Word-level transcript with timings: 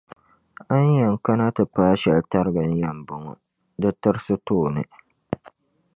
A 0.73 0.75
ni 0.83 0.91
yɛn 0.99 1.15
kana 1.25 1.45
ti 1.55 1.63
paai 1.73 1.95
shɛli 2.01 2.21
tariga 2.31 2.63
n-yɛn 2.69 2.97
bɔŋɔ; 3.07 3.31
di 3.81 3.89
tirisi 4.01 4.35
tooni. 4.45 4.83